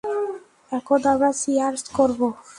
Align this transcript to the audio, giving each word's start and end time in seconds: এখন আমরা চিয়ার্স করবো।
এখন 0.71 0.99
আমরা 1.13 1.29
চিয়ার্স 1.41 1.83
করবো। 1.97 2.27